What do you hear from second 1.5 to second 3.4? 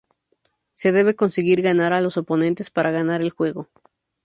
ganar a los oponentes para ganar el